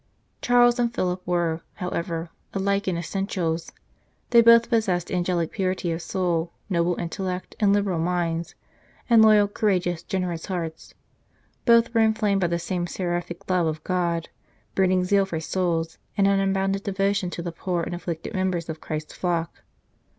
[0.41, 3.71] Charles and Philip were, however, alike in essentials;
[4.31, 8.55] they both possessed angelic purity of soul, noble, intellectual, and liberal minds,
[9.11, 10.95] and loyal, courageous, generous hearts.
[11.65, 14.29] Both were inflamed by the same seraphic love of God,
[14.73, 18.81] burning zeal for souls, and an unbounded devotion to the poor and afflicted members of
[18.81, 19.61] Christ s flock.